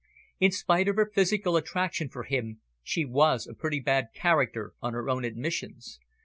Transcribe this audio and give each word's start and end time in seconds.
In 0.39 0.49
spite 0.51 0.87
of 0.87 0.95
her 0.95 1.11
physical 1.13 1.55
attraction 1.55 2.09
for 2.09 2.23
him, 2.23 2.59
she 2.81 3.05
was 3.05 3.45
a 3.45 3.53
pretty 3.53 3.79
bad 3.79 4.07
character 4.15 4.73
on 4.81 4.93
her 4.93 5.07
own 5.11 5.23
admissions. 5.23 5.99